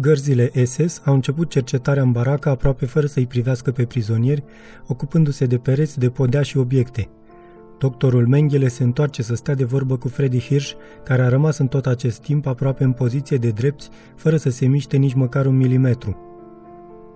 Gărzile 0.00 0.50
SS 0.64 1.00
au 1.04 1.14
început 1.14 1.50
cercetarea 1.50 2.02
în 2.02 2.12
baracă 2.12 2.48
aproape 2.48 2.86
fără 2.86 3.06
să-i 3.06 3.26
privească 3.26 3.70
pe 3.70 3.84
prizonieri, 3.84 4.44
ocupându-se 4.86 5.46
de 5.46 5.58
pereți, 5.58 5.98
de 5.98 6.08
podea 6.08 6.42
și 6.42 6.56
obiecte. 6.56 7.08
Doctorul 7.78 8.26
Mengele 8.26 8.68
se 8.68 8.82
întoarce 8.82 9.22
să 9.22 9.34
stea 9.34 9.54
de 9.54 9.64
vorbă 9.64 9.96
cu 9.96 10.08
Freddy 10.08 10.40
Hirsch, 10.40 10.72
care 11.04 11.22
a 11.22 11.28
rămas 11.28 11.58
în 11.58 11.66
tot 11.66 11.86
acest 11.86 12.20
timp 12.20 12.46
aproape 12.46 12.84
în 12.84 12.92
poziție 12.92 13.36
de 13.36 13.48
drepți, 13.48 13.90
fără 14.16 14.36
să 14.36 14.50
se 14.50 14.66
miște 14.66 14.96
nici 14.96 15.14
măcar 15.14 15.46
un 15.46 15.56
milimetru. 15.56 16.16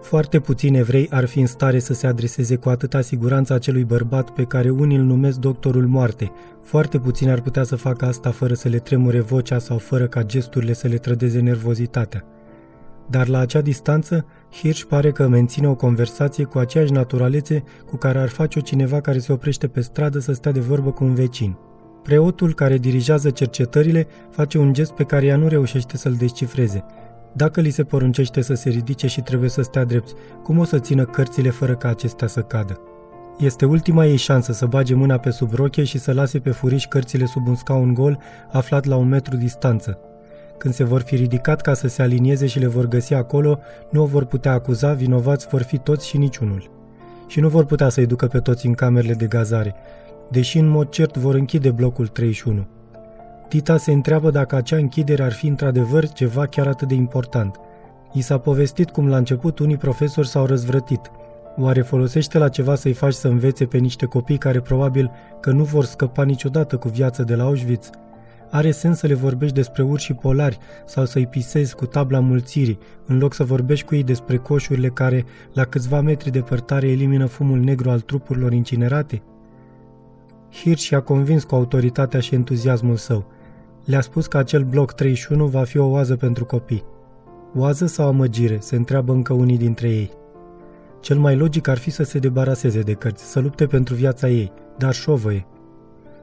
Foarte 0.00 0.40
puțini 0.40 0.78
evrei 0.78 1.08
ar 1.10 1.24
fi 1.24 1.40
în 1.40 1.46
stare 1.46 1.78
să 1.78 1.92
se 1.92 2.06
adreseze 2.06 2.56
cu 2.56 2.68
atâta 2.68 3.00
siguranță 3.00 3.52
acelui 3.52 3.84
bărbat 3.84 4.30
pe 4.30 4.44
care 4.44 4.70
unii 4.70 4.96
îl 4.96 5.04
numesc 5.04 5.38
doctorul 5.38 5.86
moarte. 5.86 6.32
Foarte 6.62 6.98
puțini 6.98 7.30
ar 7.30 7.40
putea 7.40 7.62
să 7.62 7.76
facă 7.76 8.04
asta 8.04 8.30
fără 8.30 8.54
să 8.54 8.68
le 8.68 8.78
tremure 8.78 9.20
vocea 9.20 9.58
sau 9.58 9.78
fără 9.78 10.06
ca 10.06 10.22
gesturile 10.22 10.72
să 10.72 10.88
le 10.88 10.96
trădeze 10.96 11.40
nervozitatea. 11.40 12.24
Dar 13.10 13.28
la 13.28 13.38
acea 13.38 13.60
distanță, 13.60 14.26
Hirsch 14.50 14.84
pare 14.84 15.10
că 15.12 15.28
menține 15.28 15.68
o 15.68 15.74
conversație 15.74 16.44
cu 16.44 16.58
aceeași 16.58 16.92
naturalețe 16.92 17.64
cu 17.86 17.96
care 17.96 18.18
ar 18.18 18.28
face-o 18.28 18.60
cineva 18.60 19.00
care 19.00 19.18
se 19.18 19.32
oprește 19.32 19.68
pe 19.68 19.80
stradă 19.80 20.18
să 20.18 20.32
stea 20.32 20.52
de 20.52 20.60
vorbă 20.60 20.90
cu 20.90 21.04
un 21.04 21.14
vecin. 21.14 21.56
Preotul 22.02 22.54
care 22.54 22.78
dirigează 22.78 23.30
cercetările 23.30 24.06
face 24.30 24.58
un 24.58 24.72
gest 24.72 24.92
pe 24.92 25.04
care 25.04 25.26
ea 25.26 25.36
nu 25.36 25.48
reușește 25.48 25.96
să-l 25.96 26.14
descifreze– 26.14 26.84
dacă 27.32 27.60
li 27.60 27.70
se 27.70 27.84
poruncește 27.84 28.40
să 28.40 28.54
se 28.54 28.68
ridice 28.68 29.06
și 29.06 29.20
trebuie 29.20 29.48
să 29.48 29.62
stea 29.62 29.84
drept, 29.84 30.16
cum 30.42 30.58
o 30.58 30.64
să 30.64 30.78
țină 30.78 31.04
cărțile 31.04 31.50
fără 31.50 31.76
ca 31.76 31.88
acestea 31.88 32.26
să 32.26 32.40
cadă? 32.40 32.80
Este 33.38 33.64
ultima 33.64 34.06
ei 34.06 34.16
șansă 34.16 34.52
să 34.52 34.66
bage 34.66 34.94
mâna 34.94 35.18
pe 35.18 35.30
sub 35.30 35.52
roche 35.54 35.84
și 35.84 35.98
să 35.98 36.12
lase 36.12 36.38
pe 36.38 36.50
furiș 36.50 36.86
cărțile 36.86 37.24
sub 37.24 37.48
un 37.48 37.54
scaun 37.54 37.94
gol 37.94 38.18
aflat 38.52 38.84
la 38.84 38.96
un 38.96 39.08
metru 39.08 39.36
distanță. 39.36 39.98
Când 40.60 40.74
se 40.74 40.84
vor 40.84 41.00
fi 41.00 41.16
ridicat 41.16 41.60
ca 41.60 41.74
să 41.74 41.88
se 41.88 42.02
alinieze 42.02 42.46
și 42.46 42.58
le 42.58 42.66
vor 42.66 42.86
găsi 42.86 43.14
acolo, 43.14 43.58
nu 43.90 44.02
o 44.02 44.06
vor 44.06 44.24
putea 44.24 44.52
acuza, 44.52 44.92
vinovați 44.92 45.48
vor 45.48 45.62
fi 45.62 45.78
toți 45.78 46.06
și 46.06 46.16
niciunul. 46.16 46.70
Și 47.26 47.40
nu 47.40 47.48
vor 47.48 47.64
putea 47.64 47.88
să-i 47.88 48.06
ducă 48.06 48.26
pe 48.26 48.38
toți 48.38 48.66
în 48.66 48.72
camerele 48.72 49.14
de 49.14 49.26
gazare, 49.26 49.74
deși 50.30 50.58
în 50.58 50.68
mod 50.68 50.88
cert 50.88 51.16
vor 51.16 51.34
închide 51.34 51.70
blocul 51.70 52.06
31. 52.06 52.66
Tita 53.48 53.76
se 53.76 53.92
întreabă 53.92 54.30
dacă 54.30 54.56
acea 54.56 54.76
închidere 54.76 55.22
ar 55.22 55.32
fi 55.32 55.46
într-adevăr 55.46 56.08
ceva 56.08 56.46
chiar 56.46 56.66
atât 56.66 56.88
de 56.88 56.94
important. 56.94 57.56
I 58.12 58.20
s-a 58.20 58.38
povestit 58.38 58.90
cum 58.90 59.08
la 59.08 59.16
început 59.16 59.58
unii 59.58 59.76
profesori 59.76 60.28
s-au 60.28 60.46
răzvrătit. 60.46 61.10
Oare 61.56 61.82
folosește 61.82 62.38
la 62.38 62.48
ceva 62.48 62.74
să-i 62.74 62.92
faci 62.92 63.14
să 63.14 63.28
învețe 63.28 63.64
pe 63.64 63.78
niște 63.78 64.06
copii 64.06 64.38
care 64.38 64.60
probabil 64.60 65.10
că 65.40 65.50
nu 65.50 65.64
vor 65.64 65.84
scăpa 65.84 66.22
niciodată 66.22 66.76
cu 66.76 66.88
viață 66.88 67.22
de 67.22 67.34
la 67.34 67.44
Auschwitz? 67.44 67.90
Are 68.50 68.70
sens 68.70 68.98
să 68.98 69.06
le 69.06 69.14
vorbești 69.14 69.54
despre 69.54 69.82
urși 69.82 70.12
polari 70.12 70.58
sau 70.86 71.04
să-i 71.04 71.26
pisezi 71.26 71.74
cu 71.74 71.86
tabla 71.86 72.20
mulțirii, 72.20 72.78
în 73.06 73.18
loc 73.18 73.34
să 73.34 73.44
vorbești 73.44 73.86
cu 73.86 73.94
ei 73.94 74.04
despre 74.04 74.36
coșurile 74.36 74.88
care, 74.88 75.24
la 75.52 75.64
câțiva 75.64 76.00
metri 76.00 76.30
depărtare, 76.30 76.88
elimină 76.88 77.26
fumul 77.26 77.58
negru 77.58 77.90
al 77.90 78.00
trupurilor 78.00 78.52
incinerate? 78.52 79.22
Hirsch 80.52 80.84
și-a 80.84 81.00
convins 81.00 81.44
cu 81.44 81.54
autoritatea 81.54 82.20
și 82.20 82.34
entuziasmul 82.34 82.96
său– 82.96 83.26
le-a 83.84 84.00
spus 84.00 84.26
că 84.26 84.36
acel 84.38 84.64
bloc 84.64 84.92
31 84.92 85.46
va 85.46 85.64
fi 85.64 85.78
o 85.78 85.86
oază 85.86 86.16
pentru 86.16 86.44
copii. 86.44 86.84
Oază 87.54 87.86
sau 87.86 88.08
amăgire, 88.08 88.58
se 88.60 88.76
întreabă 88.76 89.12
încă 89.12 89.32
unii 89.32 89.56
dintre 89.56 89.88
ei. 89.88 90.10
Cel 91.00 91.18
mai 91.18 91.36
logic 91.36 91.68
ar 91.68 91.78
fi 91.78 91.90
să 91.90 92.02
se 92.02 92.18
debaraseze 92.18 92.80
de 92.80 92.92
cărți, 92.92 93.30
să 93.30 93.40
lupte 93.40 93.66
pentru 93.66 93.94
viața 93.94 94.28
ei, 94.28 94.52
dar 94.78 94.94
șovăie. 94.94 95.46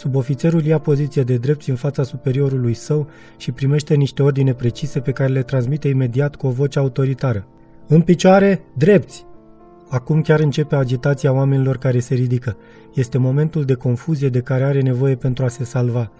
Subofițerul 0.00 0.64
ia 0.64 0.78
poziție 0.78 1.22
de 1.22 1.36
drept 1.36 1.66
în 1.68 1.74
fața 1.74 2.02
superiorului 2.02 2.74
său 2.74 3.08
și 3.36 3.52
primește 3.52 3.94
niște 3.94 4.22
ordine 4.22 4.54
precise 4.54 5.00
pe 5.00 5.12
care 5.12 5.32
le 5.32 5.42
transmite 5.42 5.88
imediat 5.88 6.36
cu 6.36 6.46
o 6.46 6.50
voce 6.50 6.78
autoritară. 6.78 7.46
În 7.86 8.00
picioare, 8.00 8.64
drepți! 8.76 9.26
Acum 9.88 10.20
chiar 10.20 10.40
începe 10.40 10.74
agitația 10.76 11.32
oamenilor 11.32 11.76
care 11.76 11.98
se 11.98 12.14
ridică. 12.14 12.56
Este 12.94 13.18
momentul 13.18 13.64
de 13.64 13.74
confuzie 13.74 14.28
de 14.28 14.40
care 14.40 14.64
are 14.64 14.80
nevoie 14.80 15.14
pentru 15.14 15.44
a 15.44 15.48
se 15.48 15.64
salva. 15.64 16.12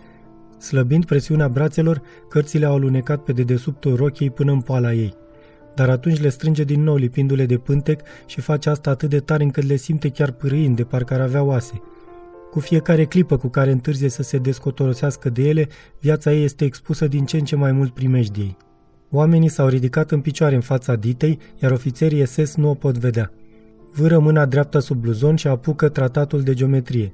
Slăbind 0.59 1.05
presiunea 1.05 1.49
brațelor, 1.49 2.03
cărțile 2.29 2.67
au 2.67 2.75
alunecat 2.75 3.23
pe 3.23 3.33
dedesubtul 3.33 3.97
rochiei 3.97 4.31
până 4.31 4.53
în 4.53 4.61
poala 4.61 4.93
ei. 4.93 5.15
Dar 5.75 5.89
atunci 5.89 6.21
le 6.21 6.29
strânge 6.29 6.65
din 6.65 6.83
nou 6.83 6.97
lipindu-le 6.97 7.47
de 7.47 7.57
pântec 7.57 8.01
și 8.27 8.41
face 8.41 8.71
asta 8.71 8.91
atât 8.91 9.11
de 9.11 9.21
tare 9.21 9.43
încât 9.43 9.65
le 9.65 9.77
simte 9.77 10.09
chiar 10.09 10.31
pârâind 10.31 10.77
de 10.77 10.85
parcă 10.85 11.15
ar 11.15 11.21
avea 11.21 11.43
oase. 11.43 11.83
Cu 12.51 12.61
fiecare 12.61 13.05
clipă 13.05 13.37
cu 13.37 13.49
care 13.49 13.71
întârzie 13.71 14.09
să 14.09 14.23
se 14.23 14.39
descotorosească 14.39 15.31
de 15.31 15.43
ele, 15.43 15.69
viața 16.01 16.33
ei 16.33 16.45
este 16.45 16.65
expusă 16.65 17.07
din 17.07 17.25
ce 17.25 17.37
în 17.37 17.45
ce 17.45 17.57
mai 17.57 17.73
mult 17.73 17.95
primejdiei. 17.95 18.57
Oamenii 19.11 19.49
s-au 19.49 19.69
ridicat 19.69 20.11
în 20.11 20.21
picioare 20.21 20.55
în 20.55 20.61
fața 20.61 20.95
ditei, 20.95 21.39
iar 21.63 21.71
ofițerii 21.71 22.27
SS 22.27 22.55
nu 22.55 22.71
o 22.71 22.75
pot 22.75 22.99
vedea. 22.99 23.33
Vâră 23.93 24.19
mâna 24.19 24.47
dreaptă 24.47 24.79
sub 24.79 25.01
bluzon 25.01 25.37
și 25.37 25.47
apucă 25.47 25.89
tratatul 25.89 26.43
de 26.43 26.55
geometrie. 26.55 27.13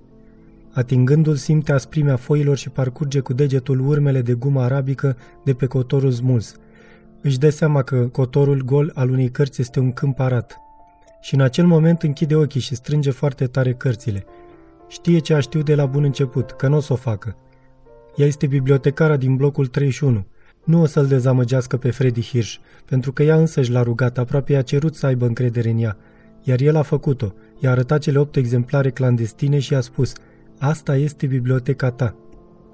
Atingându-l 0.73 1.35
simte 1.35 1.73
asprimea 1.73 2.17
foilor 2.17 2.57
și 2.57 2.69
parcurge 2.69 3.21
cu 3.21 3.33
degetul 3.33 3.89
urmele 3.89 4.23
de 4.23 4.33
gumă 4.33 4.63
arabică 4.63 5.17
de 5.45 5.53
pe 5.55 5.67
cotorul 5.67 6.11
smuls. 6.11 6.57
Își 7.21 7.39
dă 7.39 7.51
seama 7.51 7.83
că 7.83 7.97
cotorul 7.97 8.63
gol 8.63 8.93
al 8.95 9.11
unei 9.11 9.31
cărți 9.31 9.61
este 9.61 9.81
un 9.81 9.93
câmp 9.93 10.19
arat. 10.19 10.61
Și 11.21 11.35
în 11.35 11.41
acel 11.41 11.67
moment 11.67 12.03
închide 12.03 12.37
ochii 12.37 12.61
și 12.61 12.75
strânge 12.75 13.11
foarte 13.11 13.47
tare 13.47 13.73
cărțile. 13.73 14.25
Știe 14.89 15.19
ce 15.19 15.35
a 15.35 15.41
știut 15.41 15.65
de 15.65 15.75
la 15.75 15.87
bun 15.87 16.05
început, 16.05 16.51
că 16.51 16.69
nu 16.69 16.77
o 16.77 16.81
să 16.81 16.93
o 16.93 16.97
facă. 16.97 17.37
Ea 18.17 18.27
este 18.27 18.47
bibliotecara 18.47 19.17
din 19.17 19.37
blocul 19.37 19.67
31. 19.67 20.27
Nu 20.65 20.81
o 20.81 20.87
să-l 20.87 21.07
dezamăgească 21.07 21.77
pe 21.77 21.91
Freddy 21.91 22.23
Hirsch, 22.23 22.57
pentru 22.85 23.13
că 23.13 23.23
ea 23.23 23.37
însăși 23.37 23.71
l-a 23.71 23.83
rugat, 23.83 24.19
aproape 24.19 24.53
i-a 24.53 24.63
cerut 24.63 24.95
să 24.95 25.07
aibă 25.07 25.27
încredere 25.27 25.71
în 25.71 25.79
ea. 25.79 25.97
Iar 26.43 26.61
el 26.61 26.77
a 26.77 26.83
făcut-o. 26.83 27.35
I-a 27.59 27.71
arătat 27.71 28.01
cele 28.01 28.19
opt 28.19 28.37
exemplare 28.37 28.91
clandestine 28.91 29.59
și 29.59 29.75
a 29.75 29.81
spus– 29.81 30.13
Asta 30.59 30.97
este 30.97 31.27
biblioteca 31.27 31.91
ta. 31.91 32.17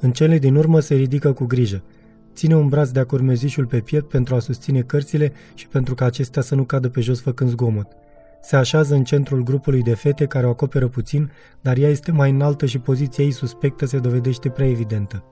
În 0.00 0.12
cele 0.12 0.39
din 0.39 0.56
urmă 0.56 0.81
se 0.81 0.94
ridică 0.94 1.33
cu 1.33 1.44
grijă. 1.44 1.83
Ține 2.34 2.56
un 2.56 2.69
braț 2.69 2.89
de-a 2.89 3.05
curmezișul 3.05 3.67
pe 3.67 3.81
piept 3.81 4.09
pentru 4.09 4.34
a 4.34 4.39
susține 4.39 4.81
cărțile 4.81 5.33
și 5.55 5.69
pentru 5.69 5.94
ca 5.94 6.05
acestea 6.05 6.43
să 6.43 6.55
nu 6.55 6.65
cadă 6.65 6.89
pe 6.89 7.00
jos 7.00 7.21
făcând 7.21 7.50
zgomot. 7.50 7.87
Se 8.42 8.56
așează 8.56 8.94
în 8.94 9.04
centrul 9.04 9.42
grupului 9.42 9.82
de 9.82 9.94
fete 9.94 10.26
care 10.26 10.47
o 10.47 10.50
acoperă 10.50 10.88
puțin, 10.88 11.30
dar 11.60 11.76
ea 11.76 11.88
este 11.88 12.12
mai 12.12 12.30
înaltă 12.30 12.66
și 12.66 12.78
poziția 12.78 13.25
ei 13.25 13.30
suspectă 13.30 13.86
se 13.86 13.98
dovedește 13.98 14.48
prea 14.48 14.69
evidentă. 14.69 15.25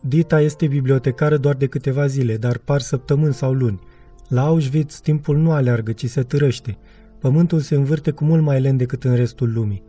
Dita 0.00 0.40
este 0.40 0.66
bibliotecară 0.66 1.36
doar 1.36 1.54
de 1.54 1.66
câteva 1.66 2.06
zile, 2.06 2.36
dar 2.36 2.58
par 2.58 2.80
săptămâni 2.80 3.34
sau 3.34 3.52
luni. 3.52 3.80
La 4.28 4.46
Auschwitz 4.46 5.00
timpul 5.00 5.36
nu 5.36 5.50
aleargă, 5.50 5.92
ci 5.92 6.06
se 6.06 6.22
târăște. 6.22 6.78
Pământul 7.18 7.60
se 7.60 7.74
învârte 7.74 8.10
cu 8.10 8.24
mult 8.24 8.42
mai 8.42 8.60
lent 8.60 8.78
decât 8.78 9.04
în 9.04 9.14
restul 9.14 9.52
lumii. 9.52 9.82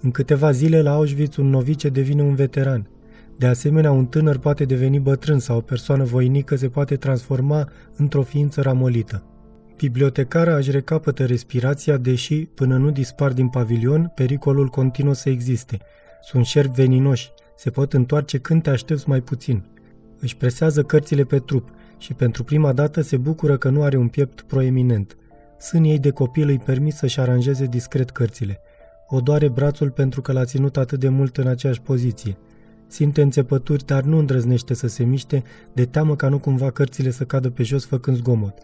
În 0.00 0.10
câteva 0.10 0.50
zile 0.50 0.82
la 0.82 0.92
Auschwitz 0.92 1.36
un 1.36 1.48
novice 1.48 1.88
devine 1.88 2.22
un 2.22 2.34
veteran. 2.34 2.88
De 3.36 3.46
asemenea, 3.46 3.90
un 3.90 4.06
tânăr 4.06 4.38
poate 4.38 4.64
deveni 4.64 4.98
bătrân 4.98 5.38
sau 5.38 5.56
o 5.56 5.60
persoană 5.60 6.04
voinică 6.04 6.56
se 6.56 6.68
poate 6.68 6.96
transforma 6.96 7.68
într-o 7.96 8.22
ființă 8.22 8.60
ramolită. 8.60 9.22
Bibliotecara 9.76 10.56
își 10.56 10.70
recapătă 10.70 11.24
respirația, 11.24 11.96
deși, 11.96 12.44
până 12.44 12.76
nu 12.76 12.90
dispar 12.90 13.32
din 13.32 13.48
pavilion, 13.48 14.12
pericolul 14.14 14.68
continuă 14.68 15.14
să 15.14 15.28
existe. 15.28 15.78
Sunt 16.22 16.44
șerpi 16.44 16.74
veninoși, 16.74 17.32
se 17.56 17.70
pot 17.70 17.92
întoarce 17.92 18.38
când 18.38 18.62
te 18.62 18.70
aștepți 18.70 19.08
mai 19.08 19.20
puțin. 19.20 19.64
Își 20.20 20.36
presează 20.36 20.82
cărțile 20.82 21.24
pe 21.24 21.38
trup 21.38 21.68
și 21.98 22.14
pentru 22.14 22.44
prima 22.44 22.72
dată 22.72 23.00
se 23.00 23.16
bucură 23.16 23.56
că 23.56 23.68
nu 23.68 23.82
are 23.82 23.96
un 23.96 24.08
piept 24.08 24.40
proeminent. 24.40 25.16
Sânii 25.58 25.90
ei 25.90 25.98
de 25.98 26.10
copil 26.10 26.48
îi 26.48 26.58
permit 26.58 26.94
să-și 26.94 27.20
aranjeze 27.20 27.66
discret 27.66 28.10
cărțile– 28.10 28.60
o 29.06 29.20
doare 29.20 29.48
brațul 29.48 29.90
pentru 29.90 30.20
că 30.20 30.32
l-a 30.32 30.44
ținut 30.44 30.76
atât 30.76 31.00
de 31.00 31.08
mult 31.08 31.36
în 31.36 31.46
aceeași 31.46 31.80
poziție. 31.80 32.36
Simte 32.86 33.22
înțepături, 33.22 33.84
dar 33.84 34.02
nu 34.02 34.18
îndrăznește 34.18 34.74
să 34.74 34.86
se 34.86 35.04
miște, 35.04 35.42
de 35.72 35.84
teamă 35.84 36.16
ca 36.16 36.28
nu 36.28 36.38
cumva 36.38 36.70
cărțile 36.70 37.10
să 37.10 37.24
cadă 37.24 37.50
pe 37.50 37.62
jos 37.62 37.84
făcând 37.84 38.16
zgomot. 38.16 38.58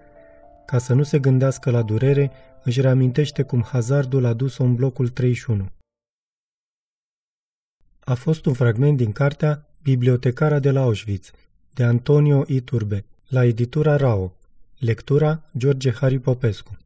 Ca 0.71 0.79
să 0.79 0.95
nu 0.95 1.03
se 1.03 1.19
gândească 1.19 1.71
la 1.71 1.83
durere, 1.83 2.31
își 2.63 2.81
reamintește 2.81 3.43
cum 3.43 3.63
hazardul 3.63 4.25
a 4.25 4.33
dus-o 4.33 4.65
în 4.65 4.75
blocul 4.75 5.09
31. 5.09 5.71
A 8.01 8.15
fost 8.15 8.47
un 8.47 8.53
fragment 8.53 8.97
din 8.97 9.13
cartea 9.13 9.67
Bibliotecara 9.83 10.59
de 10.59 10.71
la 10.71 10.81
Auschwitz, 10.81 11.31
de 11.75 11.85
Antonio 11.85 12.45
Iturbe, 12.47 13.05
la 13.29 13.45
editura 13.45 13.97
RAO. 13.97 14.33
Lectura 14.79 15.43
George 15.57 15.93
Harry 15.93 16.19
Popescu. 16.19 16.79